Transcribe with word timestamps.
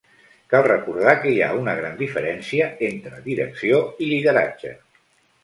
Cal 0.51 0.63
recordar 0.67 1.13
que 1.25 1.33
hi 1.33 1.37
ha 1.47 1.49
una 1.57 1.75
gran 1.81 1.99
diferència 1.99 2.71
entre 2.89 3.21
direcció 3.29 3.83
i 4.07 4.11
lideratge. 4.15 4.75